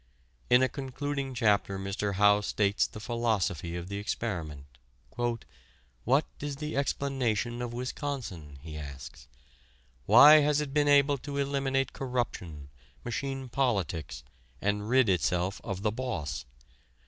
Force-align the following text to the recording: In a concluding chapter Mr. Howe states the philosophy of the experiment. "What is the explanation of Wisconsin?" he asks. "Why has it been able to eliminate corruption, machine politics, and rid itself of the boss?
In 0.49 0.63
a 0.63 0.67
concluding 0.67 1.35
chapter 1.35 1.77
Mr. 1.77 2.15
Howe 2.15 2.41
states 2.41 2.87
the 2.87 2.99
philosophy 2.99 3.75
of 3.75 3.87
the 3.87 3.97
experiment. 3.97 4.65
"What 5.15 6.25
is 6.39 6.55
the 6.55 6.75
explanation 6.75 7.61
of 7.61 7.71
Wisconsin?" 7.71 8.57
he 8.63 8.79
asks. 8.79 9.27
"Why 10.07 10.37
has 10.37 10.59
it 10.59 10.73
been 10.73 10.87
able 10.87 11.19
to 11.19 11.37
eliminate 11.37 11.93
corruption, 11.93 12.69
machine 13.05 13.47
politics, 13.47 14.23
and 14.59 14.89
rid 14.89 15.07
itself 15.07 15.61
of 15.63 15.83
the 15.83 15.91
boss? 15.91 16.45